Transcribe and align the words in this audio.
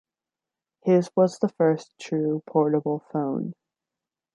His 0.83 1.11
was 1.15 1.37
the 1.37 1.49
first 1.49 1.93
true 2.01 2.41
portable 2.47 3.03
phone. 3.13 3.53